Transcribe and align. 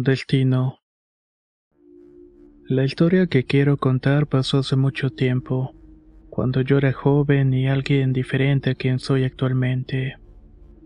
Destino. 0.00 0.78
La 2.68 2.84
historia 2.84 3.26
que 3.26 3.42
quiero 3.42 3.78
contar 3.78 4.28
pasó 4.28 4.58
hace 4.58 4.76
mucho 4.76 5.10
tiempo, 5.10 5.74
cuando 6.30 6.60
yo 6.60 6.78
era 6.78 6.92
joven 6.92 7.52
y 7.52 7.66
alguien 7.66 8.12
diferente 8.12 8.70
a 8.70 8.74
quien 8.76 9.00
soy 9.00 9.24
actualmente. 9.24 10.14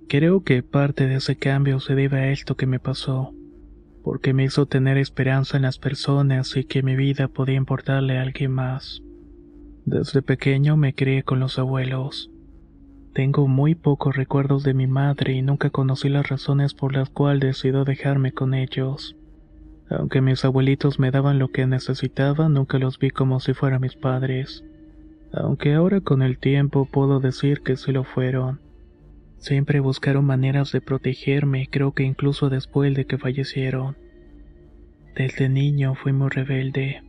Creo 0.08 0.44
que 0.44 0.62
parte 0.62 1.08
de 1.08 1.16
ese 1.16 1.36
cambio 1.36 1.78
se 1.78 1.94
debe 1.94 2.20
a 2.20 2.32
esto 2.32 2.56
que 2.56 2.66
me 2.66 2.78
pasó, 2.78 3.34
porque 4.02 4.32
me 4.32 4.44
hizo 4.44 4.64
tener 4.64 4.96
esperanza 4.96 5.58
en 5.58 5.64
las 5.64 5.78
personas 5.78 6.56
y 6.56 6.64
que 6.64 6.82
mi 6.82 6.96
vida 6.96 7.28
podía 7.28 7.56
importarle 7.56 8.16
a 8.16 8.22
alguien 8.22 8.52
más. 8.52 9.02
Desde 9.84 10.22
pequeño 10.22 10.78
me 10.78 10.94
crié 10.94 11.22
con 11.22 11.38
los 11.38 11.58
abuelos. 11.58 12.31
Tengo 13.14 13.46
muy 13.46 13.74
pocos 13.74 14.16
recuerdos 14.16 14.62
de 14.62 14.72
mi 14.72 14.86
madre 14.86 15.34
y 15.34 15.42
nunca 15.42 15.68
conocí 15.68 16.08
las 16.08 16.30
razones 16.30 16.72
por 16.72 16.94
las 16.94 17.10
cuales 17.10 17.40
decidió 17.40 17.84
dejarme 17.84 18.32
con 18.32 18.54
ellos. 18.54 19.16
Aunque 19.90 20.22
mis 20.22 20.46
abuelitos 20.46 20.98
me 20.98 21.10
daban 21.10 21.38
lo 21.38 21.48
que 21.48 21.66
necesitaba, 21.66 22.48
nunca 22.48 22.78
los 22.78 22.98
vi 22.98 23.10
como 23.10 23.38
si 23.40 23.52
fueran 23.52 23.82
mis 23.82 23.96
padres. 23.96 24.64
Aunque 25.30 25.74
ahora 25.74 26.00
con 26.00 26.22
el 26.22 26.38
tiempo 26.38 26.86
puedo 26.90 27.20
decir 27.20 27.60
que 27.60 27.76
sí 27.76 27.92
lo 27.92 28.04
fueron. 28.04 28.60
Siempre 29.36 29.80
buscaron 29.80 30.24
maneras 30.24 30.72
de 30.72 30.80
protegerme, 30.80 31.68
creo 31.70 31.92
que 31.92 32.04
incluso 32.04 32.48
después 32.48 32.94
de 32.94 33.04
que 33.04 33.18
fallecieron. 33.18 33.96
Desde 35.14 35.50
niño 35.50 35.94
fui 35.96 36.14
muy 36.14 36.30
rebelde. 36.30 37.02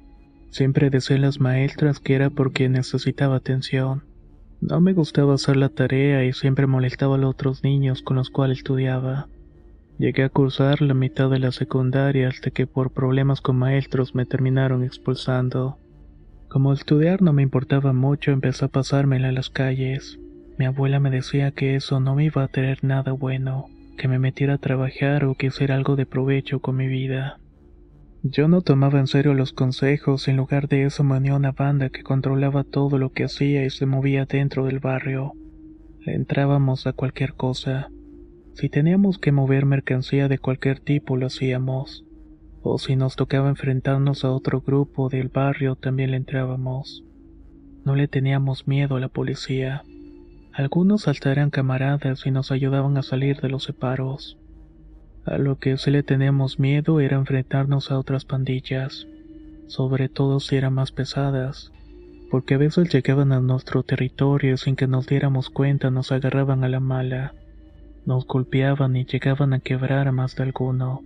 Siempre 0.49 0.89
decía 0.89 1.15
a 1.15 1.19
las 1.19 1.39
maestras 1.39 1.99
que 1.99 2.15
era 2.15 2.29
porque 2.29 2.67
necesitaba 2.67 3.37
atención. 3.37 4.03
No 4.65 4.79
me 4.79 4.93
gustaba 4.93 5.33
hacer 5.33 5.57
la 5.57 5.67
tarea 5.67 6.23
y 6.23 6.31
siempre 6.31 6.67
molestaba 6.67 7.15
a 7.15 7.17
los 7.17 7.31
otros 7.31 7.65
niños 7.65 8.01
con 8.01 8.15
los 8.15 8.29
cuales 8.29 8.59
estudiaba. 8.59 9.27
Llegué 9.99 10.23
a 10.23 10.29
cursar 10.29 10.81
la 10.81 10.93
mitad 10.93 11.29
de 11.29 11.39
la 11.39 11.51
secundaria 11.51 12.29
hasta 12.29 12.49
que 12.49 12.65
por 12.65 12.91
problemas 12.91 13.41
con 13.41 13.57
maestros 13.57 14.15
me 14.15 14.25
terminaron 14.25 14.85
expulsando. 14.85 15.79
Como 16.47 16.71
estudiar 16.71 17.21
no 17.21 17.33
me 17.33 17.41
importaba 17.41 17.91
mucho, 17.91 18.31
empecé 18.31 18.63
a 18.63 18.69
pasármela 18.69 19.29
a 19.29 19.31
las 19.33 19.49
calles. 19.49 20.17
Mi 20.57 20.63
abuela 20.63 21.01
me 21.01 21.09
decía 21.09 21.51
que 21.51 21.75
eso 21.75 21.99
no 21.99 22.15
me 22.15 22.23
iba 22.23 22.41
a 22.41 22.47
tener 22.47 22.85
nada 22.85 23.11
bueno, 23.11 23.65
que 23.97 24.07
me 24.07 24.17
metiera 24.17 24.53
a 24.53 24.59
trabajar 24.59 25.25
o 25.25 25.35
que 25.35 25.47
hiciera 25.47 25.75
algo 25.75 25.97
de 25.97 26.05
provecho 26.05 26.61
con 26.61 26.77
mi 26.77 26.87
vida. 26.87 27.37
Yo 28.25 28.47
no 28.47 28.61
tomaba 28.61 28.99
en 28.99 29.07
serio 29.07 29.33
los 29.33 29.51
consejos, 29.51 30.29
en 30.29 30.37
lugar 30.37 30.69
de 30.69 30.85
eso 30.85 31.03
me 31.03 31.33
una 31.33 31.51
banda 31.51 31.89
que 31.89 32.03
controlaba 32.03 32.63
todo 32.63 32.97
lo 32.97 33.11
que 33.11 33.25
hacía 33.25 33.65
y 33.65 33.69
se 33.69 33.85
movía 33.85 34.23
dentro 34.23 34.65
del 34.65 34.79
barrio. 34.79 35.33
Le 35.99 36.15
entrábamos 36.15 36.87
a 36.87 36.93
cualquier 36.93 37.33
cosa. 37.33 37.89
Si 38.53 38.69
teníamos 38.69 39.17
que 39.19 39.33
mover 39.33 39.65
mercancía 39.65 40.29
de 40.29 40.37
cualquier 40.37 40.79
tipo 40.79 41.17
lo 41.17 41.27
hacíamos. 41.27 42.05
O 42.61 42.77
si 42.77 42.95
nos 42.95 43.17
tocaba 43.17 43.49
enfrentarnos 43.49 44.23
a 44.23 44.31
otro 44.31 44.61
grupo 44.61 45.09
del 45.09 45.27
barrio 45.27 45.75
también 45.75 46.11
le 46.11 46.17
entrábamos. 46.17 47.03
No 47.83 47.93
le 47.93 48.07
teníamos 48.07 48.69
miedo 48.69 48.95
a 48.95 49.01
la 49.01 49.09
policía. 49.09 49.83
Algunos 50.53 51.09
hasta 51.09 51.49
camaradas 51.49 52.25
y 52.25 52.31
nos 52.31 52.53
ayudaban 52.53 52.95
a 52.97 53.03
salir 53.03 53.41
de 53.41 53.49
los 53.49 53.65
separos. 53.65 54.37
A 55.25 55.37
lo 55.37 55.57
que 55.57 55.77
sí 55.77 55.89
le 55.89 56.03
teníamos 56.03 56.59
miedo 56.59 56.99
era 56.99 57.15
enfrentarnos 57.15 57.91
a 57.91 57.97
otras 57.97 58.25
pandillas, 58.25 59.07
sobre 59.67 60.09
todo 60.09 60.41
si 60.41 60.57
eran 60.57 60.73
más 60.73 60.91
pesadas, 60.91 61.71
porque 62.29 62.55
a 62.55 62.57
veces 62.57 62.93
llegaban 62.93 63.31
a 63.31 63.39
nuestro 63.39 63.83
territorio 63.83 64.57
sin 64.57 64.75
que 64.75 64.87
nos 64.87 65.07
diéramos 65.07 65.49
cuenta 65.49 65.91
nos 65.91 66.11
agarraban 66.11 66.65
a 66.65 66.69
la 66.69 66.81
mala, 66.81 67.33
nos 68.05 68.27
golpeaban 68.27 68.97
y 68.97 69.05
llegaban 69.05 69.53
a 69.53 69.59
quebrar 69.59 70.09
a 70.09 70.11
más 70.11 70.35
de 70.35 70.43
alguno. 70.43 71.01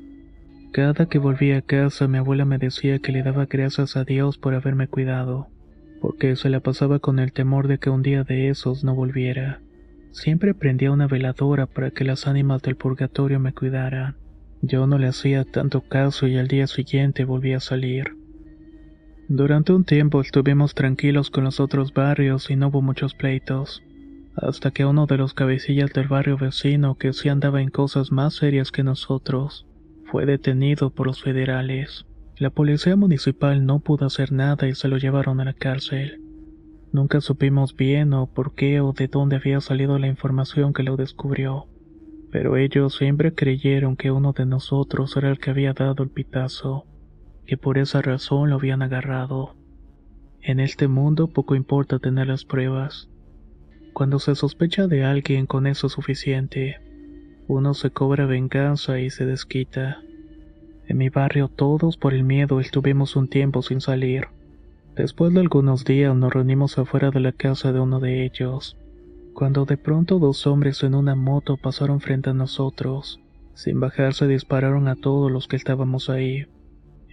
Cada 0.71 1.05
que 1.05 1.19
volvía 1.19 1.57
a 1.57 1.61
casa 1.61 2.07
mi 2.07 2.17
abuela 2.17 2.43
me 2.45 2.57
decía 2.57 2.97
que 2.99 3.11
le 3.11 3.21
daba 3.21 3.45
gracias 3.45 3.95
a 3.97 4.03
Dios 4.03 4.39
por 4.39 4.55
haberme 4.55 4.87
cuidado, 4.87 5.47
porque 6.01 6.35
se 6.35 6.49
la 6.49 6.59
pasaba 6.59 6.97
con 6.99 7.19
el 7.19 7.33
temor 7.33 7.67
de 7.67 7.77
que 7.77 7.91
un 7.91 8.01
día 8.01 8.23
de 8.23 8.49
esos 8.49 8.83
no 8.83 8.95
volviera. 8.95 9.59
Siempre 10.11 10.53
prendía 10.53 10.91
una 10.91 11.07
veladora 11.07 11.65
para 11.65 11.91
que 11.91 12.03
las 12.03 12.27
ánimas 12.27 12.61
del 12.61 12.75
purgatorio 12.75 13.39
me 13.39 13.53
cuidaran. 13.53 14.15
Yo 14.61 14.87
no 14.87 14.97
le 14.97 15.07
hacía 15.07 15.43
tanto 15.45 15.81
caso 15.81 16.27
y 16.27 16.37
al 16.37 16.47
día 16.47 16.67
siguiente 16.67 17.25
volví 17.25 17.53
a 17.53 17.59
salir. 17.59 18.15
Durante 19.29 19.73
un 19.73 19.83
tiempo 19.83 20.21
estuvimos 20.21 20.73
tranquilos 20.73 21.29
con 21.29 21.43
los 21.43 21.59
otros 21.59 21.93
barrios 21.93 22.49
y 22.49 22.55
no 22.55 22.69
hubo 22.69 22.81
muchos 22.81 23.13
pleitos, 23.13 23.83
hasta 24.35 24.71
que 24.71 24.85
uno 24.85 25.05
de 25.05 25.17
los 25.17 25.33
cabecillas 25.33 25.91
del 25.93 26.07
barrio 26.07 26.37
vecino, 26.37 26.95
que 26.95 27.11
sí 27.11 27.27
andaba 27.27 27.61
en 27.61 27.69
cosas 27.69 28.11
más 28.11 28.35
serias 28.35 28.71
que 28.71 28.83
nosotros, 28.83 29.67
fue 30.05 30.25
detenido 30.25 30.91
por 30.91 31.07
los 31.07 31.21
federales. 31.21 32.05
La 32.37 32.49
policía 32.51 32.95
municipal 32.95 33.65
no 33.65 33.79
pudo 33.79 34.05
hacer 34.05 34.31
nada 34.31 34.67
y 34.67 34.75
se 34.75 34.87
lo 34.87 34.97
llevaron 34.97 35.41
a 35.41 35.45
la 35.45 35.53
cárcel. 35.53 36.21
Nunca 36.97 37.21
supimos 37.21 37.75
bien 37.75 38.11
o 38.15 38.25
por 38.25 38.55
qué 38.55 38.81
o 38.81 38.91
de 38.91 39.07
dónde 39.07 39.35
había 39.35 39.61
salido 39.61 39.99
la 39.99 40.07
información 40.07 40.73
que 40.73 40.81
lo 40.81 40.97
descubrió, 40.97 41.67
pero 42.31 42.57
ellos 42.57 42.95
siempre 42.95 43.35
creyeron 43.35 43.95
que 43.95 44.09
uno 44.09 44.33
de 44.33 44.47
nosotros 44.47 45.15
era 45.15 45.29
el 45.29 45.37
que 45.37 45.51
había 45.51 45.73
dado 45.73 46.01
el 46.01 46.09
pitazo, 46.09 46.87
que 47.45 47.55
por 47.55 47.77
esa 47.77 48.01
razón 48.01 48.49
lo 48.49 48.55
habían 48.55 48.81
agarrado. 48.81 49.55
En 50.41 50.59
este 50.59 50.87
mundo 50.87 51.27
poco 51.27 51.53
importa 51.53 51.99
tener 51.99 52.25
las 52.25 52.45
pruebas. 52.45 53.11
Cuando 53.93 54.17
se 54.17 54.33
sospecha 54.33 54.87
de 54.87 55.03
alguien 55.03 55.45
con 55.45 55.67
eso 55.67 55.89
suficiente, 55.89 56.77
uno 57.47 57.75
se 57.75 57.91
cobra 57.91 58.25
venganza 58.25 58.99
y 58.99 59.11
se 59.11 59.27
desquita. 59.27 60.01
En 60.87 60.97
mi 60.97 61.09
barrio 61.09 61.47
todos 61.47 61.95
por 61.95 62.15
el 62.15 62.23
miedo 62.23 62.59
estuvimos 62.59 63.15
un 63.15 63.27
tiempo 63.27 63.61
sin 63.61 63.81
salir. 63.81 64.29
Después 64.97 65.31
de 65.31 65.41
algunos 65.41 65.85
días 65.85 66.15
nos 66.15 66.33
reunimos 66.33 66.79
afuera 66.79 67.11
de 67.11 67.19
la 67.19 67.31
casa 67.31 67.71
de 67.71 67.79
uno 67.79 67.99
de 67.99 68.25
ellos, 68.25 68.77
cuando 69.35 69.65
de 69.65 69.77
pronto 69.77 70.17
dos 70.17 70.47
hombres 70.47 70.81
en 70.81 70.95
una 70.95 71.13
moto 71.13 71.55
pasaron 71.55 72.01
frente 72.01 72.31
a 72.31 72.33
nosotros. 72.33 73.19
Sin 73.53 73.79
bajarse 73.79 74.27
dispararon 74.27 74.87
a 74.87 74.95
todos 74.95 75.31
los 75.31 75.47
que 75.47 75.55
estábamos 75.55 76.09
ahí. 76.09 76.47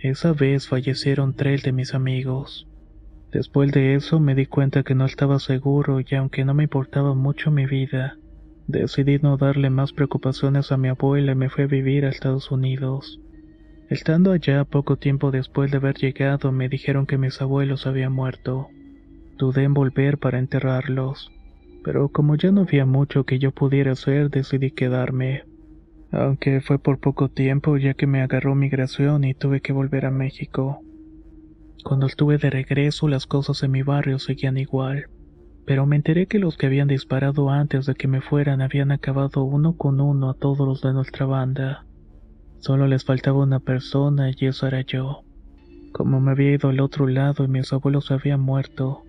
Esa 0.02 0.32
vez 0.32 0.66
fallecieron 0.66 1.34
tres 1.34 1.62
de 1.62 1.72
mis 1.72 1.94
amigos. 1.94 2.66
Después 3.30 3.70
de 3.72 3.94
eso 3.96 4.18
me 4.18 4.34
di 4.34 4.46
cuenta 4.46 4.82
que 4.82 4.94
no 4.94 5.04
estaba 5.04 5.38
seguro 5.38 6.00
y 6.00 6.14
aunque 6.14 6.46
no 6.46 6.54
me 6.54 6.62
importaba 6.62 7.14
mucho 7.14 7.50
mi 7.50 7.66
vida, 7.66 8.16
decidí 8.66 9.18
no 9.18 9.36
darle 9.36 9.68
más 9.68 9.92
preocupaciones 9.92 10.72
a 10.72 10.78
mi 10.78 10.88
abuela 10.88 11.32
y 11.32 11.34
me 11.34 11.50
fui 11.50 11.64
a 11.64 11.66
vivir 11.66 12.06
a 12.06 12.08
Estados 12.08 12.50
Unidos. 12.50 13.20
Estando 13.90 14.32
allá 14.32 14.64
poco 14.64 14.96
tiempo 14.96 15.30
después 15.30 15.70
de 15.70 15.76
haber 15.76 15.96
llegado 15.96 16.52
me 16.52 16.70
dijeron 16.70 17.04
que 17.04 17.18
mis 17.18 17.40
abuelos 17.42 17.86
habían 17.86 18.12
muerto. 18.12 18.68
Dudé 19.36 19.64
en 19.64 19.74
volver 19.74 20.16
para 20.18 20.38
enterrarlos, 20.38 21.30
pero 21.84 22.08
como 22.08 22.36
ya 22.36 22.50
no 22.50 22.62
había 22.62 22.86
mucho 22.86 23.24
que 23.24 23.38
yo 23.38 23.50
pudiera 23.52 23.92
hacer 23.92 24.30
decidí 24.30 24.70
quedarme. 24.70 25.44
Aunque 26.12 26.62
fue 26.62 26.78
por 26.78 26.98
poco 26.98 27.28
tiempo 27.28 27.76
ya 27.76 27.92
que 27.92 28.06
me 28.06 28.22
agarró 28.22 28.54
migración 28.54 29.24
y 29.24 29.34
tuve 29.34 29.60
que 29.60 29.72
volver 29.72 30.06
a 30.06 30.10
México. 30.10 30.80
Cuando 31.84 32.06
estuve 32.06 32.38
de 32.38 32.48
regreso 32.48 33.06
las 33.06 33.26
cosas 33.26 33.62
en 33.62 33.72
mi 33.72 33.82
barrio 33.82 34.18
seguían 34.18 34.56
igual, 34.56 35.10
pero 35.66 35.84
me 35.84 35.96
enteré 35.96 36.26
que 36.26 36.38
los 36.38 36.56
que 36.56 36.66
habían 36.66 36.88
disparado 36.88 37.50
antes 37.50 37.84
de 37.84 37.94
que 37.94 38.08
me 38.08 38.22
fueran 38.22 38.62
habían 38.62 38.92
acabado 38.92 39.44
uno 39.44 39.76
con 39.76 40.00
uno 40.00 40.30
a 40.30 40.34
todos 40.34 40.66
los 40.66 40.80
de 40.80 40.94
nuestra 40.94 41.26
banda. 41.26 41.84
Solo 42.64 42.86
les 42.86 43.04
faltaba 43.04 43.42
una 43.42 43.60
persona 43.60 44.30
y 44.30 44.46
eso 44.46 44.66
era 44.66 44.80
yo. 44.80 45.20
Como 45.92 46.18
me 46.18 46.30
había 46.30 46.52
ido 46.52 46.70
al 46.70 46.80
otro 46.80 47.06
lado 47.06 47.44
y 47.44 47.48
mis 47.48 47.70
abuelos 47.74 48.10
habían 48.10 48.40
muerto, 48.40 49.02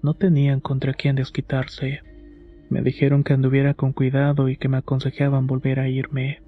no 0.00 0.14
tenían 0.14 0.60
contra 0.60 0.94
quién 0.94 1.16
desquitarse. 1.16 2.02
Me 2.68 2.82
dijeron 2.82 3.24
que 3.24 3.32
anduviera 3.32 3.74
con 3.74 3.92
cuidado 3.92 4.48
y 4.48 4.56
que 4.56 4.68
me 4.68 4.76
aconsejaban 4.76 5.48
volver 5.48 5.80
a 5.80 5.88
irme. 5.88 6.40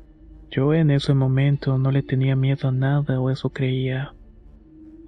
Yo 0.52 0.72
en 0.72 0.92
ese 0.92 1.14
momento 1.14 1.78
no 1.78 1.90
le 1.90 2.04
tenía 2.04 2.36
miedo 2.36 2.68
a 2.68 2.70
nada 2.70 3.18
o 3.20 3.28
eso 3.28 3.50
creía. 3.50 4.14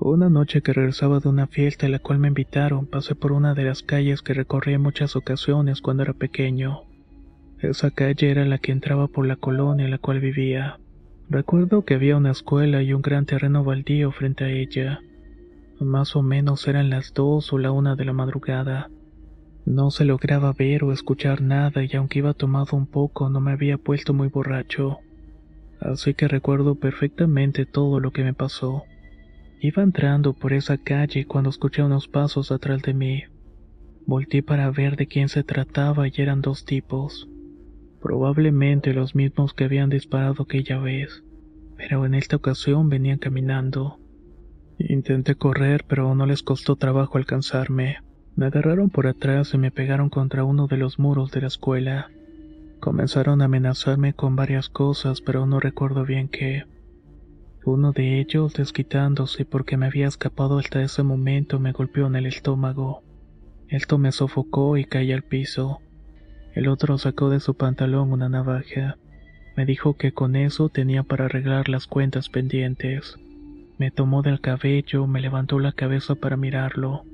Una 0.00 0.28
noche 0.28 0.60
que 0.60 0.72
regresaba 0.72 1.20
de 1.20 1.28
una 1.28 1.46
fiesta 1.46 1.86
a 1.86 1.88
la 1.88 2.00
cual 2.00 2.18
me 2.18 2.26
invitaron, 2.26 2.86
pasé 2.86 3.14
por 3.14 3.30
una 3.30 3.54
de 3.54 3.62
las 3.62 3.84
calles 3.84 4.22
que 4.22 4.34
recorrí 4.34 4.74
en 4.74 4.82
muchas 4.82 5.14
ocasiones 5.14 5.82
cuando 5.82 6.02
era 6.02 6.14
pequeño. 6.14 6.80
Esa 7.60 7.92
calle 7.92 8.28
era 8.28 8.44
la 8.44 8.58
que 8.58 8.72
entraba 8.72 9.06
por 9.06 9.24
la 9.24 9.36
colonia 9.36 9.84
en 9.84 9.92
la 9.92 9.98
cual 9.98 10.18
vivía. 10.18 10.80
Recuerdo 11.28 11.84
que 11.84 11.94
había 11.94 12.16
una 12.16 12.30
escuela 12.30 12.82
y 12.82 12.92
un 12.92 13.00
gran 13.00 13.24
terreno 13.24 13.64
baldío 13.64 14.12
frente 14.12 14.44
a 14.44 14.50
ella. 14.50 15.00
Más 15.80 16.16
o 16.16 16.22
menos 16.22 16.68
eran 16.68 16.90
las 16.90 17.14
dos 17.14 17.52
o 17.52 17.58
la 17.58 17.72
una 17.72 17.96
de 17.96 18.04
la 18.04 18.12
madrugada. 18.12 18.90
No 19.64 19.90
se 19.90 20.04
lograba 20.04 20.52
ver 20.52 20.84
o 20.84 20.92
escuchar 20.92 21.40
nada 21.40 21.82
y 21.82 21.96
aunque 21.96 22.18
iba 22.18 22.34
tomado 22.34 22.76
un 22.76 22.86
poco 22.86 23.30
no 23.30 23.40
me 23.40 23.52
había 23.52 23.78
puesto 23.78 24.12
muy 24.12 24.28
borracho. 24.28 24.98
Así 25.80 26.14
que 26.14 26.28
recuerdo 26.28 26.74
perfectamente 26.74 27.64
todo 27.64 28.00
lo 28.00 28.10
que 28.10 28.22
me 28.22 28.34
pasó. 28.34 28.84
Iba 29.60 29.82
entrando 29.82 30.34
por 30.34 30.52
esa 30.52 30.76
calle 30.76 31.24
cuando 31.24 31.48
escuché 31.48 31.82
unos 31.82 32.06
pasos 32.06 32.52
atrás 32.52 32.82
de 32.82 32.92
mí. 32.92 33.22
Volté 34.06 34.42
para 34.42 34.70
ver 34.70 34.96
de 34.96 35.06
quién 35.06 35.30
se 35.30 35.42
trataba 35.42 36.06
y 36.06 36.12
eran 36.18 36.42
dos 36.42 36.66
tipos. 36.66 37.26
Probablemente 38.04 38.92
los 38.92 39.14
mismos 39.14 39.54
que 39.54 39.64
habían 39.64 39.88
disparado 39.88 40.42
aquella 40.42 40.78
vez, 40.78 41.24
pero 41.78 42.04
en 42.04 42.12
esta 42.12 42.36
ocasión 42.36 42.90
venían 42.90 43.16
caminando. 43.16 43.98
Intenté 44.78 45.36
correr, 45.36 45.86
pero 45.88 46.14
no 46.14 46.26
les 46.26 46.42
costó 46.42 46.76
trabajo 46.76 47.16
alcanzarme. 47.16 47.96
Me 48.36 48.44
agarraron 48.44 48.90
por 48.90 49.06
atrás 49.06 49.54
y 49.54 49.58
me 49.58 49.70
pegaron 49.70 50.10
contra 50.10 50.44
uno 50.44 50.66
de 50.66 50.76
los 50.76 50.98
muros 50.98 51.30
de 51.30 51.40
la 51.40 51.46
escuela. 51.46 52.10
Comenzaron 52.78 53.40
a 53.40 53.46
amenazarme 53.46 54.12
con 54.12 54.36
varias 54.36 54.68
cosas, 54.68 55.22
pero 55.22 55.46
no 55.46 55.58
recuerdo 55.58 56.04
bien 56.04 56.28
qué. 56.28 56.64
Uno 57.64 57.92
de 57.92 58.20
ellos, 58.20 58.52
desquitándose 58.52 59.46
porque 59.46 59.78
me 59.78 59.86
había 59.86 60.08
escapado 60.08 60.58
hasta 60.58 60.82
ese 60.82 61.02
momento, 61.02 61.58
me 61.58 61.72
golpeó 61.72 62.08
en 62.08 62.16
el 62.16 62.26
estómago. 62.26 63.02
Esto 63.68 63.96
me 63.96 64.12
sofocó 64.12 64.76
y 64.76 64.84
caí 64.84 65.10
al 65.10 65.22
piso. 65.22 65.80
El 66.54 66.68
otro 66.68 66.98
sacó 66.98 67.30
de 67.30 67.40
su 67.40 67.54
pantalón 67.54 68.12
una 68.12 68.28
navaja. 68.28 68.96
Me 69.56 69.66
dijo 69.66 69.96
que 69.96 70.12
con 70.12 70.36
eso 70.36 70.68
tenía 70.68 71.02
para 71.02 71.24
arreglar 71.24 71.68
las 71.68 71.86
cuentas 71.86 72.28
pendientes. 72.28 73.16
Me 73.76 73.90
tomó 73.90 74.22
del 74.22 74.40
cabello, 74.40 75.06
me 75.08 75.20
levantó 75.20 75.58
la 75.58 75.72
cabeza 75.72 76.14
para 76.14 76.36
mirarlo. 76.36 77.04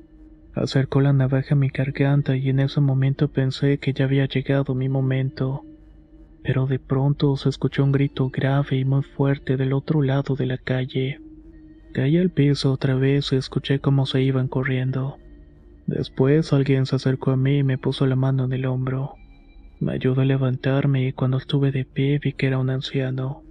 Acercó 0.53 1.01
la 1.01 1.11
navaja 1.11 1.55
a 1.55 1.57
mi 1.57 1.69
garganta 1.69 2.37
y 2.37 2.49
en 2.49 2.59
ese 2.59 2.81
momento 2.81 3.29
pensé 3.29 3.79
que 3.79 3.93
ya 3.93 4.05
había 4.05 4.25
llegado 4.25 4.75
mi 4.75 4.89
momento. 4.89 5.63
Pero 6.43 6.67
de 6.67 6.77
pronto 6.77 7.35
se 7.35 7.49
escuchó 7.49 7.83
un 7.83 7.91
grito 7.91 8.29
grave 8.29 8.77
y 8.77 8.85
muy 8.85 9.01
fuerte 9.01 9.57
del 9.57 9.73
otro 9.73 10.03
lado 10.03 10.35
de 10.35 10.45
la 10.45 10.57
calle. 10.57 11.19
Caí 11.93 12.17
al 12.17 12.29
piso 12.29 12.71
otra 12.71 12.93
vez 12.93 13.31
y 13.33 13.37
escuché 13.37 13.79
cómo 13.79 14.05
se 14.05 14.21
iban 14.21 14.47
corriendo. 14.47 15.17
Después 15.87 16.53
alguien 16.53 16.85
se 16.85 16.95
acercó 16.95 17.31
a 17.31 17.37
mí 17.37 17.59
y 17.59 17.63
me 17.63 17.79
puso 17.79 18.05
la 18.05 18.15
mano 18.15 18.45
en 18.45 18.53
el 18.53 18.65
hombro. 18.65 19.15
Me 19.81 19.93
ayudó 19.93 20.21
a 20.21 20.25
levantarme 20.25 21.07
y 21.07 21.11
cuando 21.11 21.37
estuve 21.37 21.71
de 21.71 21.85
pie 21.85 22.19
vi 22.19 22.33
que 22.33 22.45
era 22.45 22.59
un 22.59 22.69
anciano. 22.69 23.41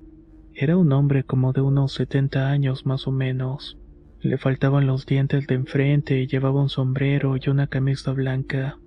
Era 0.54 0.76
un 0.76 0.92
hombre 0.92 1.24
como 1.24 1.52
de 1.52 1.60
unos 1.60 1.92
70 1.94 2.48
años 2.48 2.86
más 2.86 3.08
o 3.08 3.10
menos. 3.10 3.80
Le 4.20 4.38
faltaban 4.38 4.86
los 4.86 5.06
dientes 5.06 5.48
de 5.48 5.56
enfrente 5.56 6.20
y 6.20 6.28
llevaba 6.28 6.62
un 6.62 6.68
sombrero 6.68 7.34
y 7.36 7.50
una 7.50 7.66
camisa 7.66 8.12
blanca, 8.12 8.78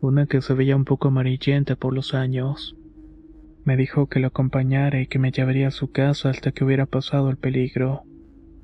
una 0.00 0.26
que 0.26 0.42
se 0.42 0.54
veía 0.54 0.74
un 0.74 0.84
poco 0.84 1.06
amarillenta 1.06 1.76
por 1.76 1.94
los 1.94 2.14
años. 2.14 2.74
Me 3.64 3.76
dijo 3.76 4.08
que 4.08 4.18
lo 4.18 4.26
acompañara 4.26 5.00
y 5.00 5.06
que 5.06 5.20
me 5.20 5.30
llevaría 5.30 5.68
a 5.68 5.70
su 5.70 5.92
casa 5.92 6.30
hasta 6.30 6.50
que 6.50 6.64
hubiera 6.64 6.86
pasado 6.86 7.30
el 7.30 7.36
peligro. 7.36 8.02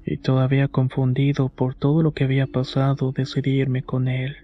Y 0.04 0.16
todavía 0.16 0.66
confundido 0.66 1.50
por 1.50 1.76
todo 1.76 2.02
lo 2.02 2.14
que 2.14 2.24
había 2.24 2.48
pasado, 2.48 3.12
decidí 3.12 3.60
irme 3.60 3.84
con 3.84 4.08
él. 4.08 4.43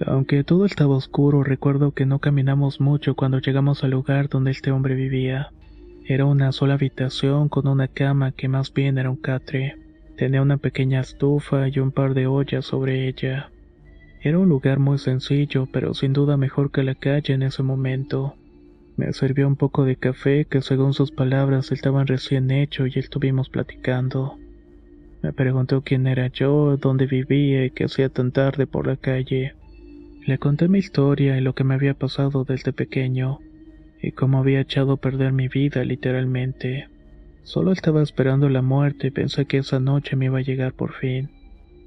Aunque 0.00 0.42
todo 0.42 0.66
estaba 0.66 0.96
oscuro, 0.96 1.44
recuerdo 1.44 1.92
que 1.92 2.04
no 2.04 2.18
caminamos 2.18 2.80
mucho 2.80 3.14
cuando 3.14 3.38
llegamos 3.38 3.84
al 3.84 3.92
lugar 3.92 4.28
donde 4.28 4.50
este 4.50 4.70
hombre 4.70 4.94
vivía. 4.94 5.50
Era 6.06 6.24
una 6.24 6.52
sola 6.52 6.74
habitación 6.74 7.48
con 7.48 7.68
una 7.68 7.88
cama 7.88 8.32
que 8.32 8.48
más 8.48 8.72
bien 8.72 8.98
era 8.98 9.10
un 9.10 9.16
catre. 9.16 9.76
Tenía 10.16 10.42
una 10.42 10.56
pequeña 10.56 11.00
estufa 11.00 11.68
y 11.68 11.78
un 11.78 11.92
par 11.92 12.14
de 12.14 12.26
ollas 12.26 12.66
sobre 12.66 13.08
ella. 13.08 13.50
Era 14.20 14.38
un 14.38 14.48
lugar 14.48 14.78
muy 14.78 14.98
sencillo, 14.98 15.68
pero 15.72 15.94
sin 15.94 16.12
duda 16.12 16.36
mejor 16.36 16.70
que 16.70 16.82
la 16.82 16.94
calle 16.94 17.34
en 17.34 17.42
ese 17.42 17.62
momento. 17.62 18.34
Me 18.96 19.12
sirvió 19.12 19.46
un 19.46 19.56
poco 19.56 19.84
de 19.84 19.96
café 19.96 20.44
que 20.44 20.60
según 20.60 20.92
sus 20.92 21.10
palabras 21.10 21.72
estaban 21.72 22.06
recién 22.06 22.50
hecho 22.50 22.86
y 22.86 22.92
estuvimos 22.96 23.48
platicando. 23.48 24.38
Me 25.22 25.32
preguntó 25.32 25.82
quién 25.82 26.06
era 26.06 26.28
yo, 26.28 26.76
dónde 26.76 27.06
vivía 27.06 27.64
y 27.64 27.70
qué 27.70 27.84
hacía 27.84 28.08
tan 28.08 28.30
tarde 28.30 28.66
por 28.66 28.86
la 28.86 28.96
calle. 28.96 29.54
Le 30.26 30.38
conté 30.38 30.68
mi 30.68 30.78
historia 30.78 31.36
y 31.36 31.42
lo 31.42 31.54
que 31.54 31.64
me 31.64 31.74
había 31.74 31.92
pasado 31.92 32.44
desde 32.44 32.72
pequeño, 32.72 33.40
y 34.00 34.12
cómo 34.12 34.38
había 34.38 34.60
echado 34.60 34.92
a 34.92 34.96
perder 34.96 35.32
mi 35.32 35.48
vida 35.48 35.84
literalmente. 35.84 36.88
Solo 37.42 37.72
estaba 37.72 38.02
esperando 38.02 38.48
la 38.48 38.62
muerte 38.62 39.08
y 39.08 39.10
pensé 39.10 39.44
que 39.44 39.58
esa 39.58 39.80
noche 39.80 40.16
me 40.16 40.26
iba 40.26 40.38
a 40.38 40.42
llegar 40.42 40.72
por 40.72 40.94
fin. 40.94 41.28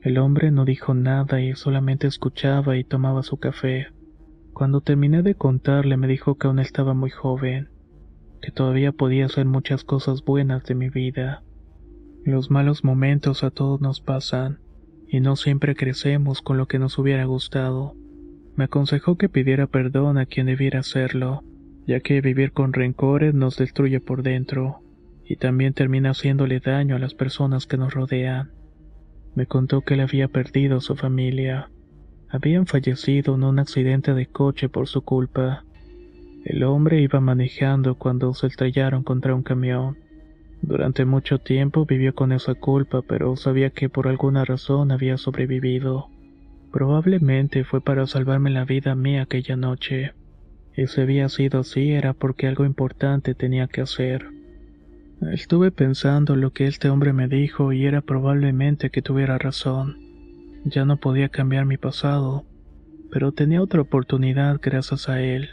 El 0.04 0.20
hombre 0.20 0.52
no 0.52 0.66
dijo 0.66 0.94
nada 0.94 1.42
y 1.42 1.56
solamente 1.56 2.06
escuchaba 2.06 2.78
y 2.78 2.84
tomaba 2.84 3.24
su 3.24 3.38
café. 3.38 3.88
Cuando 4.54 4.82
terminé 4.82 5.24
de 5.24 5.34
contarle 5.34 5.98
me 5.98 6.08
dijo 6.08 6.36
que 6.36 6.46
aún 6.46 6.60
estaba 6.60 6.94
muy 6.94 7.10
joven, 7.10 7.70
que 8.40 8.52
todavía 8.52 8.92
podía 8.92 9.26
hacer 9.26 9.46
muchas 9.48 9.84
cosas 9.84 10.24
buenas 10.24 10.64
de 10.66 10.76
mi 10.76 10.90
vida. 10.90 11.42
Los 12.24 12.52
malos 12.52 12.84
momentos 12.84 13.44
a 13.44 13.50
todos 13.50 13.82
nos 13.82 14.00
pasan, 14.00 14.60
y 15.08 15.22
no 15.22 15.36
siempre 15.38 15.76
crecemos 15.76 16.44
con 16.44 16.58
lo 16.58 16.68
que 16.68 16.78
nos 16.78 17.00
hubiera 17.00 17.26
gustado. 17.26 17.96
Me 18.58 18.64
aconsejó 18.64 19.18
que 19.18 19.30
pidiera 19.30 19.68
perdón 19.68 20.18
a 20.18 20.26
quien 20.26 20.48
debiera 20.48 20.80
hacerlo, 20.80 21.44
ya 21.86 22.00
que 22.00 22.22
vivir 22.22 22.54
con 22.54 22.74
rencores 22.74 23.36
nos 23.36 23.56
destruye 23.56 24.00
por 24.00 24.24
dentro, 24.24 24.80
y 25.24 25.36
también 25.36 25.74
termina 25.74 26.10
haciéndole 26.10 26.60
daño 26.60 26.96
a 26.96 27.00
las 27.00 27.14
personas 27.14 27.68
que 27.68 27.78
nos 27.78 27.94
rodean. 27.94 28.50
Me 29.36 29.46
contó 29.46 29.82
que 29.82 29.94
él 29.94 30.00
había 30.00 30.28
perdido 30.28 30.78
a 30.78 30.82
su 30.82 30.96
familia. 30.96 31.70
Habían 32.30 32.66
fallecido 32.66 33.36
en 33.36 33.44
un 33.44 33.60
accidente 33.60 34.16
de 34.16 34.26
coche 34.26 34.70
por 34.70 34.88
su 34.88 35.04
culpa, 35.04 35.64
El 36.44 36.64
hombre 36.64 37.02
iba 37.02 37.20
manejando 37.20 37.96
cuando 37.96 38.34
se 38.34 38.48
estrellaron 38.48 39.04
contra 39.04 39.36
un 39.36 39.44
camión. 39.44 39.98
Durante 40.62 41.06
mucho 41.06 41.38
tiempo 41.38 41.86
vivió 41.86 42.16
con 42.16 42.32
esa 42.32 42.56
culpa, 42.56 43.02
pero 43.08 43.36
sabía 43.36 43.70
que 43.70 43.90
por 43.90 44.08
alguna 44.08 44.46
razón 44.46 44.92
había 44.92 45.18
sobrevivido. 45.18 46.10
Probablemente 46.78 47.64
fue 47.64 47.82
para 47.82 48.06
salvarme 48.06 48.52
la 48.52 48.64
vida 48.64 48.92
a 48.92 48.96
mí 48.96 49.18
aquella 49.18 49.56
noche. 49.56 50.14
Y 50.76 50.86
si 50.86 51.02
había 51.02 51.28
sido 51.28 51.62
así 51.62 51.94
era 51.94 52.14
porque 52.14 52.46
algo 52.46 52.66
importante 52.66 53.34
tenía 53.34 53.66
que 53.66 53.82
hacer. 53.82 54.28
Estuve 55.34 55.72
pensando 55.72 56.36
lo 56.36 56.52
que 56.54 56.68
este 56.68 56.90
hombre 56.90 57.14
me 57.14 57.28
dijo 57.28 57.74
y 57.74 57.88
era 57.88 58.02
probablemente 58.02 58.92
que 58.92 59.02
tuviera 59.02 59.40
razón. 59.40 59.98
Ya 60.66 60.86
no 60.86 60.98
podía 60.98 61.30
cambiar 61.30 61.66
mi 61.66 61.78
pasado, 61.78 62.46
pero 63.12 63.32
tenía 63.32 63.64
otra 63.64 63.82
oportunidad 63.82 64.60
gracias 64.62 65.10
a 65.10 65.20
él. 65.20 65.50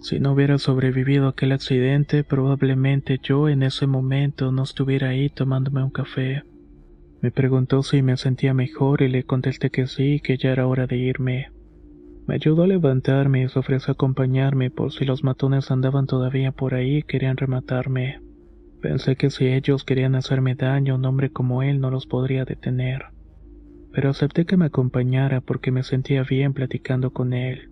Si 0.00 0.20
no 0.20 0.34
hubiera 0.34 0.58
sobrevivido 0.58 1.26
a 1.26 1.30
aquel 1.30 1.50
accidente, 1.50 2.22
probablemente 2.22 3.18
yo 3.20 3.48
en 3.48 3.64
ese 3.64 3.88
momento 3.88 4.52
no 4.52 4.62
estuviera 4.62 5.08
ahí 5.08 5.30
tomándome 5.30 5.82
un 5.82 5.90
café. 5.90 6.44
Me 7.20 7.32
preguntó 7.32 7.82
si 7.82 8.00
me 8.00 8.16
sentía 8.16 8.54
mejor 8.54 9.02
y 9.02 9.08
le 9.08 9.24
contesté 9.24 9.70
que 9.70 9.88
sí 9.88 10.14
y 10.14 10.20
que 10.20 10.36
ya 10.36 10.52
era 10.52 10.68
hora 10.68 10.86
de 10.86 10.96
irme. 10.96 11.50
Me 12.28 12.34
ayudó 12.34 12.62
a 12.62 12.66
levantarme 12.68 13.42
y 13.42 13.48
se 13.48 13.58
ofreció 13.58 13.90
a 13.90 13.94
acompañarme 13.94 14.70
por 14.70 14.92
si 14.92 15.04
los 15.04 15.24
matones 15.24 15.70
andaban 15.72 16.06
todavía 16.06 16.52
por 16.52 16.74
ahí 16.74 16.98
y 16.98 17.02
querían 17.02 17.36
rematarme. 17.36 18.20
Pensé 18.80 19.16
que 19.16 19.30
si 19.30 19.46
ellos 19.46 19.82
querían 19.82 20.14
hacerme 20.14 20.54
daño, 20.54 20.94
un 20.94 21.04
hombre 21.06 21.30
como 21.30 21.64
él 21.64 21.80
no 21.80 21.90
los 21.90 22.06
podría 22.06 22.44
detener. 22.44 23.06
Pero 23.92 24.10
acepté 24.10 24.44
que 24.44 24.56
me 24.56 24.66
acompañara 24.66 25.40
porque 25.40 25.72
me 25.72 25.82
sentía 25.82 26.22
bien 26.22 26.52
platicando 26.52 27.10
con 27.10 27.32
él. 27.32 27.70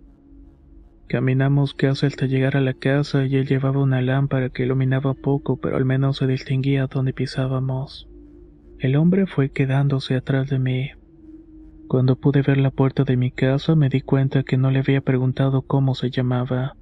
Caminamos 1.07 1.73
casi 1.73 2.07
hasta 2.07 2.25
llegar 2.25 2.57
a 2.57 2.61
la 2.61 2.73
casa 2.73 3.25
y 3.25 3.37
él 3.37 3.47
llevaba 3.47 3.81
una 3.81 4.01
lámpara 4.01 4.49
que 4.49 4.63
iluminaba 4.63 5.13
poco, 5.13 5.57
pero 5.57 5.77
al 5.77 5.85
menos 5.85 6.17
se 6.17 6.27
distinguía 6.27 6.87
donde 6.87 7.13
pisábamos. 7.13 8.06
El 8.79 8.95
hombre 8.95 9.25
fue 9.25 9.49
quedándose 9.49 10.15
atrás 10.15 10.49
de 10.49 10.59
mí. 10.59 10.91
Cuando 11.87 12.15
pude 12.15 12.43
ver 12.43 12.57
la 12.57 12.69
puerta 12.69 13.03
de 13.03 13.17
mi 13.17 13.31
casa 13.31 13.75
me 13.75 13.89
di 13.89 14.01
cuenta 14.01 14.43
que 14.43 14.57
no 14.57 14.69
le 14.69 14.79
había 14.79 15.01
preguntado 15.01 15.63
cómo 15.63 15.95
se 15.95 16.11
llamaba 16.11 16.75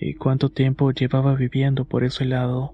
y 0.00 0.14
cuánto 0.14 0.48
tiempo 0.48 0.92
llevaba 0.92 1.34
viviendo 1.34 1.84
por 1.84 2.04
ese 2.04 2.24
lado, 2.24 2.72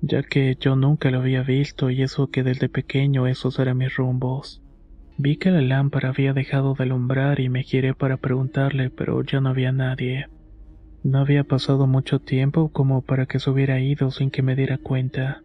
ya 0.00 0.22
que 0.22 0.56
yo 0.58 0.74
nunca 0.74 1.10
lo 1.10 1.18
había 1.18 1.42
visto 1.42 1.90
y 1.90 2.02
eso 2.02 2.28
que 2.28 2.42
desde 2.42 2.70
pequeño 2.70 3.26
esos 3.26 3.58
eran 3.58 3.76
mis 3.76 3.94
rumbos. 3.94 4.62
Vi 5.18 5.36
que 5.36 5.50
la 5.50 5.60
lámpara 5.60 6.08
había 6.08 6.32
dejado 6.32 6.74
de 6.74 6.84
alumbrar 6.84 7.40
y 7.40 7.50
me 7.50 7.62
giré 7.62 7.94
para 7.94 8.16
preguntarle, 8.16 8.88
pero 8.88 9.22
ya 9.22 9.40
no 9.42 9.50
había 9.50 9.70
nadie. 9.70 10.28
No 11.04 11.18
había 11.18 11.44
pasado 11.44 11.86
mucho 11.86 12.20
tiempo 12.20 12.70
como 12.70 13.02
para 13.02 13.26
que 13.26 13.38
se 13.38 13.50
hubiera 13.50 13.80
ido 13.80 14.10
sin 14.10 14.30
que 14.30 14.42
me 14.42 14.56
diera 14.56 14.78
cuenta. 14.78 15.42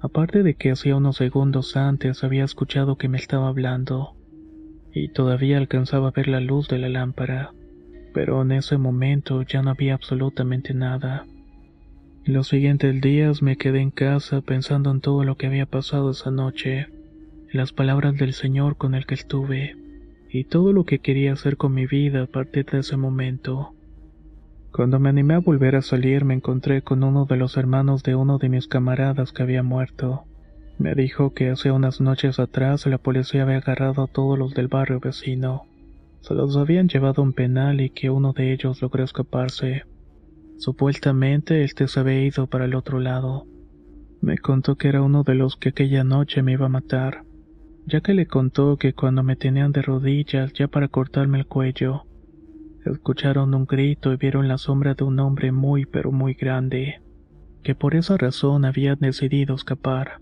Aparte 0.00 0.42
de 0.42 0.54
que 0.54 0.70
hacía 0.70 0.96
unos 0.96 1.16
segundos 1.16 1.76
antes 1.76 2.22
había 2.24 2.44
escuchado 2.44 2.96
que 2.96 3.08
me 3.08 3.18
estaba 3.18 3.48
hablando. 3.48 4.14
Y 4.92 5.08
todavía 5.08 5.58
alcanzaba 5.58 6.08
a 6.08 6.12
ver 6.12 6.28
la 6.28 6.40
luz 6.40 6.68
de 6.68 6.78
la 6.78 6.88
lámpara. 6.88 7.52
Pero 8.14 8.42
en 8.42 8.52
ese 8.52 8.78
momento 8.78 9.42
ya 9.42 9.62
no 9.62 9.70
había 9.70 9.94
absolutamente 9.94 10.74
nada. 10.74 11.26
Los 12.24 12.48
siguientes 12.48 13.00
días 13.00 13.42
me 13.42 13.56
quedé 13.56 13.80
en 13.80 13.90
casa 13.90 14.40
pensando 14.40 14.90
en 14.90 15.00
todo 15.00 15.24
lo 15.24 15.36
que 15.36 15.46
había 15.46 15.66
pasado 15.66 16.10
esa 16.10 16.30
noche 16.30 16.88
las 17.52 17.72
palabras 17.72 18.16
del 18.16 18.34
Señor 18.34 18.76
con 18.76 18.94
el 18.94 19.06
que 19.06 19.14
estuve, 19.14 19.76
y 20.28 20.44
todo 20.44 20.72
lo 20.72 20.84
que 20.84 20.98
quería 20.98 21.32
hacer 21.32 21.56
con 21.56 21.72
mi 21.72 21.86
vida 21.86 22.24
a 22.24 22.26
partir 22.26 22.66
de 22.66 22.80
ese 22.80 22.96
momento. 22.96 23.72
Cuando 24.78 25.00
me 25.00 25.08
animé 25.08 25.34
a 25.34 25.40
volver 25.40 25.74
a 25.74 25.82
salir 25.82 26.24
me 26.24 26.34
encontré 26.34 26.82
con 26.82 27.02
uno 27.02 27.24
de 27.24 27.36
los 27.36 27.56
hermanos 27.56 28.04
de 28.04 28.14
uno 28.14 28.38
de 28.38 28.48
mis 28.48 28.68
camaradas 28.68 29.32
que 29.32 29.42
había 29.42 29.64
muerto. 29.64 30.22
Me 30.78 30.94
dijo 30.94 31.34
que 31.34 31.50
hace 31.50 31.72
unas 31.72 32.00
noches 32.00 32.38
atrás 32.38 32.86
la 32.86 32.98
policía 32.98 33.42
había 33.42 33.56
agarrado 33.56 34.04
a 34.04 34.06
todos 34.06 34.38
los 34.38 34.54
del 34.54 34.68
barrio 34.68 35.00
vecino. 35.00 35.64
Se 36.20 36.32
los 36.34 36.56
habían 36.56 36.86
llevado 36.86 37.22
a 37.22 37.24
un 37.24 37.32
penal 37.32 37.80
y 37.80 37.90
que 37.90 38.08
uno 38.08 38.32
de 38.32 38.52
ellos 38.52 38.80
logró 38.80 39.02
escaparse. 39.02 39.82
Supuestamente 40.58 41.64
este 41.64 41.88
se 41.88 41.98
había 41.98 42.22
ido 42.24 42.46
para 42.46 42.66
el 42.66 42.76
otro 42.76 43.00
lado. 43.00 43.48
Me 44.20 44.38
contó 44.38 44.76
que 44.76 44.86
era 44.86 45.02
uno 45.02 45.24
de 45.24 45.34
los 45.34 45.56
que 45.56 45.70
aquella 45.70 46.04
noche 46.04 46.40
me 46.44 46.52
iba 46.52 46.66
a 46.66 46.68
matar 46.68 47.24
ya 47.88 48.02
que 48.02 48.12
le 48.12 48.26
contó 48.26 48.76
que 48.76 48.92
cuando 48.92 49.22
me 49.22 49.34
tenían 49.34 49.72
de 49.72 49.80
rodillas 49.80 50.52
ya 50.52 50.68
para 50.68 50.88
cortarme 50.88 51.38
el 51.38 51.46
cuello, 51.46 52.04
escucharon 52.92 53.54
un 53.54 53.66
grito 53.66 54.12
y 54.12 54.16
vieron 54.16 54.48
la 54.48 54.58
sombra 54.58 54.94
de 54.94 55.04
un 55.04 55.18
hombre 55.20 55.52
muy 55.52 55.86
pero 55.86 56.12
muy 56.12 56.34
grande, 56.34 57.00
que 57.62 57.74
por 57.74 57.94
esa 57.94 58.16
razón 58.16 58.64
había 58.64 58.94
decidido 58.94 59.54
escapar, 59.54 60.20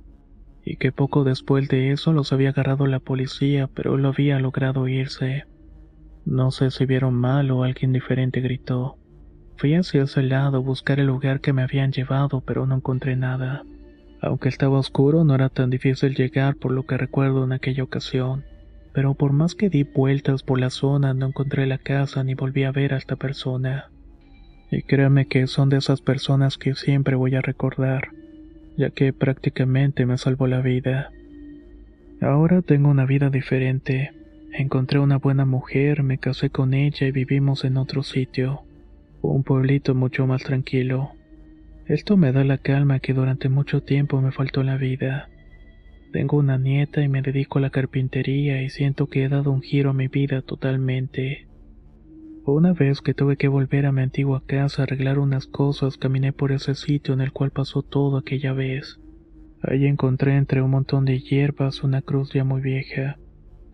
y 0.64 0.76
que 0.76 0.92
poco 0.92 1.24
después 1.24 1.68
de 1.68 1.92
eso 1.92 2.12
los 2.12 2.32
había 2.32 2.50
agarrado 2.50 2.86
la 2.86 3.00
policía 3.00 3.68
pero 3.72 3.96
lo 3.96 4.08
había 4.08 4.38
logrado 4.38 4.88
irse. 4.88 5.44
No 6.24 6.50
sé 6.50 6.70
si 6.70 6.86
vieron 6.86 7.14
mal 7.14 7.50
o 7.50 7.62
alguien 7.62 7.92
diferente 7.92 8.40
gritó. 8.40 8.98
Fui 9.56 9.74
hacia 9.74 10.02
ese 10.02 10.22
lado 10.22 10.58
a 10.58 10.60
buscar 10.60 10.98
el 10.98 11.06
lugar 11.06 11.40
que 11.40 11.52
me 11.52 11.62
habían 11.62 11.92
llevado 11.92 12.40
pero 12.40 12.66
no 12.66 12.76
encontré 12.76 13.16
nada. 13.16 13.62
Aunque 14.20 14.48
estaba 14.48 14.78
oscuro, 14.78 15.24
no 15.24 15.34
era 15.34 15.48
tan 15.48 15.70
difícil 15.70 16.14
llegar 16.14 16.56
por 16.56 16.72
lo 16.72 16.84
que 16.84 16.96
recuerdo 16.96 17.44
en 17.44 17.52
aquella 17.52 17.84
ocasión. 17.84 18.44
Pero 18.96 19.12
por 19.12 19.34
más 19.34 19.54
que 19.54 19.68
di 19.68 19.82
vueltas 19.82 20.42
por 20.42 20.58
la 20.58 20.70
zona, 20.70 21.12
no 21.12 21.26
encontré 21.26 21.66
la 21.66 21.76
casa 21.76 22.24
ni 22.24 22.32
volví 22.32 22.64
a 22.64 22.72
ver 22.72 22.94
a 22.94 22.96
esta 22.96 23.14
persona. 23.16 23.90
Y 24.70 24.84
créame 24.84 25.26
que 25.26 25.46
son 25.48 25.68
de 25.68 25.76
esas 25.76 26.00
personas 26.00 26.56
que 26.56 26.74
siempre 26.74 27.14
voy 27.14 27.34
a 27.34 27.42
recordar, 27.42 28.08
ya 28.78 28.88
que 28.88 29.12
prácticamente 29.12 30.06
me 30.06 30.16
salvó 30.16 30.46
la 30.46 30.62
vida. 30.62 31.10
Ahora 32.22 32.62
tengo 32.62 32.88
una 32.88 33.04
vida 33.04 33.28
diferente. 33.28 34.12
Encontré 34.54 34.98
una 34.98 35.18
buena 35.18 35.44
mujer, 35.44 36.02
me 36.02 36.16
casé 36.16 36.48
con 36.48 36.72
ella 36.72 37.06
y 37.06 37.12
vivimos 37.12 37.66
en 37.66 37.76
otro 37.76 38.02
sitio. 38.02 38.62
Un 39.20 39.42
pueblito 39.42 39.94
mucho 39.94 40.26
más 40.26 40.42
tranquilo. 40.42 41.10
Esto 41.86 42.16
me 42.16 42.32
da 42.32 42.44
la 42.44 42.56
calma 42.56 43.00
que 43.00 43.12
durante 43.12 43.50
mucho 43.50 43.82
tiempo 43.82 44.22
me 44.22 44.32
faltó 44.32 44.62
la 44.62 44.78
vida. 44.78 45.28
Tengo 46.16 46.38
una 46.38 46.56
nieta 46.56 47.02
y 47.02 47.10
me 47.10 47.20
dedico 47.20 47.58
a 47.58 47.60
la 47.60 47.68
carpintería 47.68 48.62
y 48.62 48.70
siento 48.70 49.06
que 49.06 49.24
he 49.24 49.28
dado 49.28 49.50
un 49.50 49.60
giro 49.60 49.90
a 49.90 49.92
mi 49.92 50.08
vida 50.08 50.40
totalmente. 50.40 51.46
Una 52.46 52.72
vez 52.72 53.02
que 53.02 53.12
tuve 53.12 53.36
que 53.36 53.48
volver 53.48 53.84
a 53.84 53.92
mi 53.92 54.00
antigua 54.00 54.42
casa 54.46 54.80
a 54.80 54.84
arreglar 54.84 55.18
unas 55.18 55.46
cosas, 55.46 55.98
caminé 55.98 56.32
por 56.32 56.52
ese 56.52 56.74
sitio 56.74 57.12
en 57.12 57.20
el 57.20 57.32
cual 57.32 57.50
pasó 57.50 57.82
todo 57.82 58.16
aquella 58.16 58.54
vez. 58.54 58.98
Allí 59.60 59.84
encontré 59.84 60.36
entre 60.36 60.62
un 60.62 60.70
montón 60.70 61.04
de 61.04 61.20
hierbas 61.20 61.84
una 61.84 62.00
cruz 62.00 62.32
ya 62.32 62.44
muy 62.44 62.62
vieja, 62.62 63.18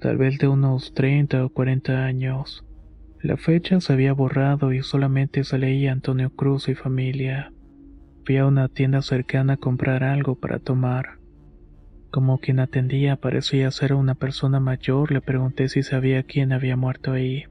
tal 0.00 0.16
vez 0.16 0.36
de 0.38 0.48
unos 0.48 0.94
30 0.94 1.44
o 1.44 1.48
40 1.48 2.04
años. 2.04 2.64
La 3.20 3.36
fecha 3.36 3.80
se 3.80 3.92
había 3.92 4.14
borrado 4.14 4.72
y 4.72 4.82
solamente 4.82 5.44
se 5.44 5.58
leía 5.58 5.92
Antonio 5.92 6.30
Cruz 6.30 6.68
y 6.68 6.74
familia. 6.74 7.52
Fui 8.24 8.38
a 8.38 8.46
una 8.46 8.66
tienda 8.66 9.00
cercana 9.00 9.52
a 9.52 9.58
comprar 9.58 10.02
algo 10.02 10.34
para 10.34 10.58
tomar. 10.58 11.21
Como 12.12 12.36
quien 12.36 12.60
atendía 12.60 13.16
parecía 13.16 13.70
ser 13.70 13.94
una 13.94 14.14
persona 14.14 14.60
mayor, 14.60 15.10
le 15.10 15.22
pregunté 15.22 15.70
si 15.70 15.82
sabía 15.82 16.24
quién 16.24 16.52
había 16.52 16.76
muerto 16.76 17.12
ahí. 17.12 17.44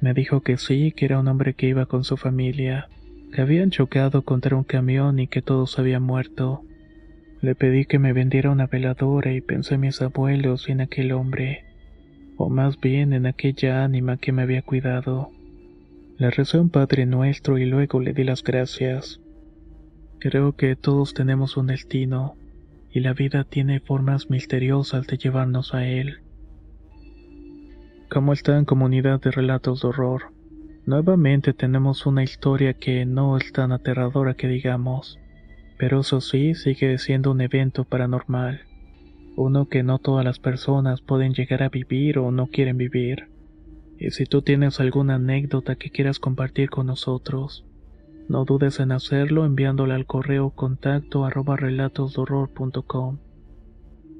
Me 0.00 0.14
dijo 0.14 0.40
que 0.40 0.56
sí, 0.56 0.90
que 0.96 1.04
era 1.04 1.20
un 1.20 1.28
hombre 1.28 1.52
que 1.52 1.68
iba 1.68 1.84
con 1.84 2.02
su 2.02 2.16
familia, 2.16 2.88
que 3.30 3.42
habían 3.42 3.68
chocado 3.68 4.22
contra 4.22 4.56
un 4.56 4.64
camión 4.64 5.18
y 5.18 5.28
que 5.28 5.42
todos 5.42 5.78
habían 5.78 6.02
muerto. 6.02 6.62
Le 7.42 7.54
pedí 7.54 7.84
que 7.84 7.98
me 7.98 8.14
vendiera 8.14 8.50
una 8.50 8.66
veladora 8.68 9.34
y 9.34 9.42
pensé 9.42 9.74
en 9.74 9.82
mis 9.82 10.00
abuelos 10.00 10.66
y 10.70 10.72
en 10.72 10.80
aquel 10.80 11.12
hombre, 11.12 11.66
o 12.38 12.48
más 12.48 12.80
bien 12.80 13.12
en 13.12 13.26
aquella 13.26 13.84
ánima 13.84 14.16
que 14.16 14.32
me 14.32 14.40
había 14.40 14.62
cuidado. 14.62 15.30
Le 16.16 16.30
recé 16.30 16.58
un 16.58 16.70
Padre 16.70 17.04
Nuestro 17.04 17.58
y 17.58 17.66
luego 17.66 18.00
le 18.00 18.14
di 18.14 18.24
las 18.24 18.42
gracias. 18.42 19.20
Creo 20.20 20.56
que 20.56 20.74
todos 20.74 21.12
tenemos 21.12 21.58
un 21.58 21.66
destino, 21.66 22.38
y 22.94 23.00
la 23.00 23.12
vida 23.12 23.42
tiene 23.42 23.80
formas 23.80 24.30
misteriosas 24.30 25.08
de 25.08 25.18
llevarnos 25.18 25.74
a 25.74 25.84
él. 25.84 26.20
¿Cómo 28.08 28.32
en 28.46 28.64
comunidad 28.64 29.20
de 29.20 29.32
relatos 29.32 29.82
de 29.82 29.88
horror? 29.88 30.32
Nuevamente 30.86 31.52
tenemos 31.52 32.06
una 32.06 32.22
historia 32.22 32.74
que 32.74 33.04
no 33.04 33.36
es 33.36 33.52
tan 33.52 33.72
aterradora 33.72 34.34
que 34.34 34.46
digamos, 34.46 35.18
pero 35.76 36.00
eso 36.00 36.20
sí 36.20 36.54
sigue 36.54 36.96
siendo 36.98 37.32
un 37.32 37.40
evento 37.40 37.84
paranormal, 37.84 38.60
uno 39.34 39.68
que 39.68 39.82
no 39.82 39.98
todas 39.98 40.24
las 40.24 40.38
personas 40.38 41.00
pueden 41.00 41.34
llegar 41.34 41.64
a 41.64 41.70
vivir 41.70 42.18
o 42.18 42.30
no 42.30 42.46
quieren 42.46 42.76
vivir. 42.76 43.28
Y 43.98 44.10
si 44.12 44.24
tú 44.24 44.42
tienes 44.42 44.78
alguna 44.78 45.16
anécdota 45.16 45.74
que 45.74 45.90
quieras 45.90 46.20
compartir 46.20 46.70
con 46.70 46.86
nosotros, 46.86 47.64
no 48.28 48.44
dudes 48.44 48.80
en 48.80 48.92
hacerlo 48.92 49.44
enviándole 49.44 49.94
al 49.94 50.06
correo 50.06 50.50
contacto 50.50 51.24
arroba 51.24 51.56
relatosdorror.com. 51.56 53.18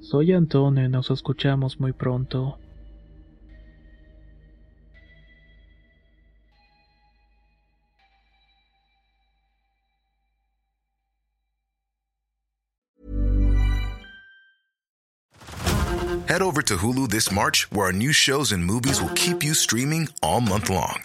Soy 0.01 0.33
Antonio 0.33 0.85
y 0.85 0.89
nos 0.89 1.11
escuchamos 1.11 1.81
muy 1.81 1.93
pronto. 1.93 2.59
Head 16.27 16.43
over 16.43 16.63
to 16.63 16.77
Hulu 16.77 17.11
this 17.11 17.31
March, 17.31 17.69
where 17.71 17.87
our 17.87 17.93
new 17.93 18.11
shows 18.11 18.51
and 18.51 18.65
movies 18.65 19.01
will 19.01 19.13
keep 19.15 19.45
you 19.45 19.55
streaming 19.55 20.09
all 20.21 20.41
month 20.41 20.69
long. 20.69 21.05